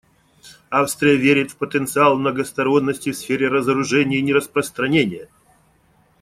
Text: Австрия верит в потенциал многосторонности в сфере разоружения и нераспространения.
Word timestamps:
Австрия 0.71 1.15
верит 1.15 1.51
в 1.51 1.57
потенциал 1.57 2.17
многосторонности 2.17 3.11
в 3.11 3.15
сфере 3.15 3.49
разоружения 3.49 4.17
и 4.17 4.23
нераспространения. 4.23 5.29